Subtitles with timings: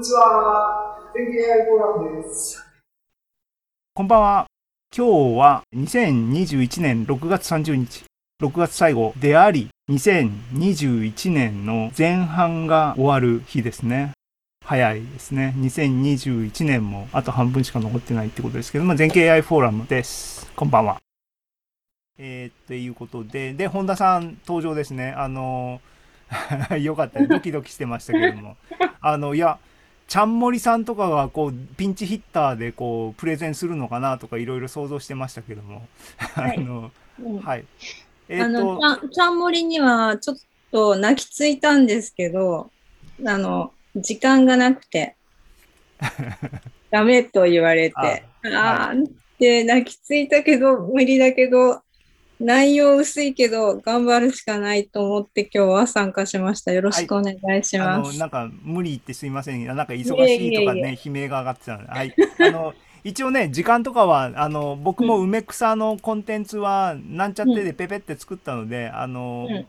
[0.00, 0.96] にちは。
[1.14, 2.64] 全経 AI フォーラムです。
[3.92, 4.46] こんばんは。
[4.96, 8.04] 今日は2021年6月30日、
[8.42, 14.12] 6月最後であり、2021年の前半が終わる日ですね。
[14.64, 15.54] 早いですね。
[15.58, 20.50] 2021年もあと半分しか残ってないってことですけども、全経 AI フォーラムです。
[20.56, 20.96] こんばんは。
[22.16, 25.12] えー、っていうことで、で、本田さん登場ですね。
[25.14, 25.82] あの、
[26.80, 28.56] よかった、ドキドキしてましたけども。
[29.02, 29.58] あの、いや、
[30.10, 36.90] ちゃんもりさんとかがこうピンチヒッターでこうプレゼンするのかなとかいろいろ想像してましたけども、はい、 あの、
[37.22, 37.64] うん、はい。
[38.28, 39.08] えー、と。
[39.08, 40.36] ちゃんもりにはちょっ
[40.72, 42.72] と泣きついたんですけど、
[43.24, 45.14] あの時間がなくて。
[46.90, 47.94] ダメと言われて、
[48.52, 48.96] ああ、っ
[49.38, 51.82] て泣きついたけど無理だけど
[52.40, 56.72] 内容薄いけど、頑張るしかないと思って今日は参加しました。
[56.72, 58.08] よろしくお願いします。
[58.08, 59.66] はい、なんか無理言ってすいません。
[59.66, 61.90] なんか忙しいとかね、悲鳴が上がってたので。
[61.90, 62.14] はい。
[62.40, 69.66] あの、一応ね、時間とかは、あの、僕も梅草のコンテンツは、なんちゃってでペペって作ったので、あの、うん、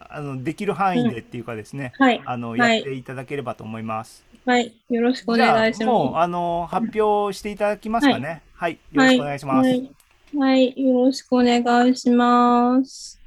[0.00, 4.24] あのできる範囲でっていうかですね、はい、あの、やっていただければと思います。
[4.44, 5.84] はい、よろしくお願いします。
[5.86, 8.42] もう、あの、発表していただきますかね。
[8.54, 9.68] はい、よろしくお願いします。
[9.68, 9.90] はい、
[10.32, 13.20] よろしくお願いします。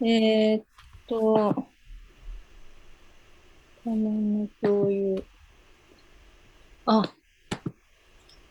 [0.00, 0.64] えー、っ
[1.06, 1.66] と、
[3.84, 5.24] 画面の共有。
[6.86, 7.12] あ、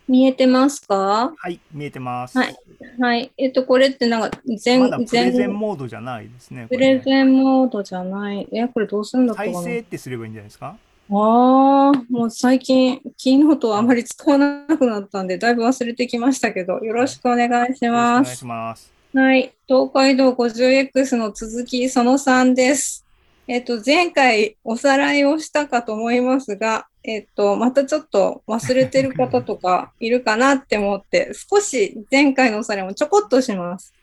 [0.07, 1.33] 見えてますか？
[1.35, 2.37] はい、見えてます。
[2.37, 2.55] はい。
[2.99, 3.31] はい。
[3.37, 6.67] えっと、これってなんか全、ま、プレゼンモードじゃないですね。
[6.69, 8.47] プレゼンモードじゃない。
[8.51, 9.53] え、これどうするんだったかな？
[9.55, 10.77] 再生ってすればいいんじゃないですか？
[11.13, 18.21] ああ、もう最近、キーノートあまり使わなくなったんで、だいぶ忘れてきましたけど、よろしくお願いします。
[18.21, 18.93] お願いします。
[19.13, 19.53] はい。
[19.67, 23.05] 東海道 50X の続き、その3です。
[23.45, 33.93] えっと、前回おさらいをしたかと思いますが、えっと、またちょっと忘れてる方とかいるかなって思って、少し前回のおさらいもちょこっとします。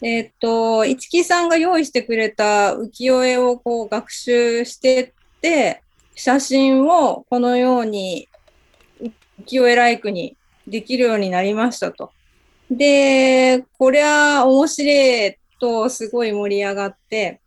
[0.00, 5.81] えっと、市木さんが用意してくれた浮世絵をこう学習してって、
[6.14, 8.28] 写真をこのように
[9.00, 10.36] 浮世絵ライクに
[10.66, 12.12] できるようになりましたと。
[12.70, 17.40] で、これは面白いとすごい盛り上がって、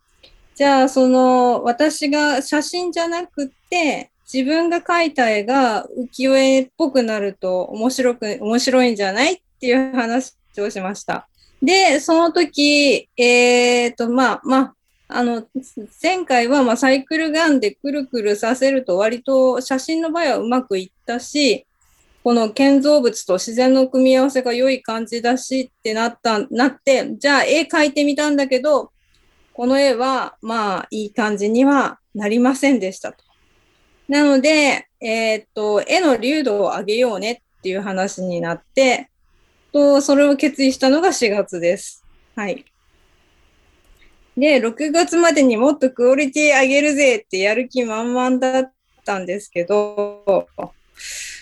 [0.55, 11.27] じゃあその私が写真じゃなくて自分が描いた絵が浮世絵っぽくなると面白く、面白いんじゃないっていう話をしました。
[11.61, 14.75] で、その時、えっ、ー、と、まあ、まあ、
[15.07, 15.47] あの、
[16.01, 21.65] 前回はまサイクルガンでくるくるさせると割と写真の場合はうまくいったし、
[22.23, 28.91] この建造物と自然の組み合わせが良い感じだしってなった、なって、じゃあ絵描いてみたんだけど、
[29.53, 33.23] この絵はまあいい感じにはなりませんでしたと。
[34.07, 39.09] なので、えー、っと、絵の流度を上げようねっていう話になって、
[39.71, 42.03] と、それを決意したのが4月です。
[42.35, 42.65] はい。
[44.37, 48.71] で、6月までにもっとクオリティ上げるぜってやる気満々だっ
[49.05, 50.47] たんですけど、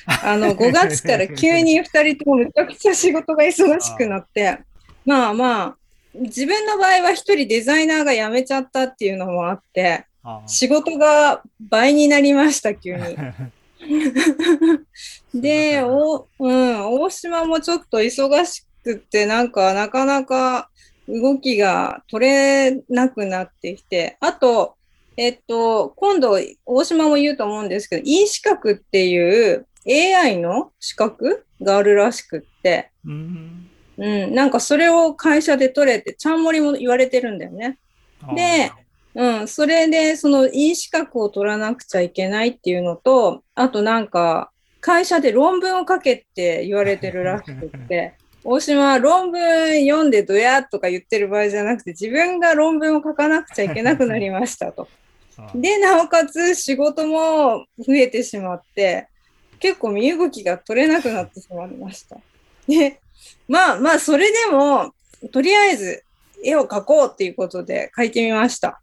[0.05, 1.83] あの、5月から急に2
[2.15, 4.59] 人ともめちゃくちゃ仕事が忙しくなって、
[5.05, 5.77] まあまあ、
[6.13, 10.05] 自分の場合は1人デザイナーが辞めちゃったっていうのもあって、
[10.45, 13.17] 仕事が倍になりました、急に。
[15.33, 20.69] で、お、うん、大島もちょっと忙しくって、なんかなかなか
[21.07, 24.75] 動きが取れなくなってきて、あと、
[25.17, 37.77] えっと、今度、大島も言うと思うんですけど、E 資格っていう AI の資格があるらしくって、うん、うん、なんかそれを会社で取れて、ちゃんもりも言われてるんだよね。
[38.35, 38.71] で、
[39.15, 54.87] うん、それで、その E 資格を取らなくちゃいけないっていうのと、あとなんか、会社で論文を書けって言われてるらしくって、 大島は論文読んでどやとか言ってる場合じゃなくて、自分が論文を書かなくちゃいけなくなりましたと。
[55.55, 59.07] で、なおかつ仕事も増えてしまって、
[59.59, 62.17] 結構身動きが取れなくなってしまいました。
[62.67, 62.99] で、
[63.47, 64.93] まあまあ、それでも、
[65.31, 66.03] とりあえず
[66.43, 68.82] 絵を描こうっていうことで描いてみました。